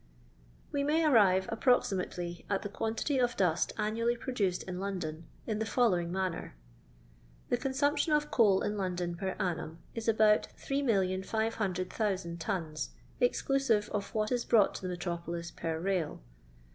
[0.71, 5.65] We may arrive, approximately, at the quantity of dust annually produced in London, in the
[5.67, 6.55] fol lowing manner:—
[7.51, 14.31] The consumption of coal in London, per annum, is about 8,500,000 tons, exclusive of what
[14.31, 16.23] is brought to the metropolis per rail.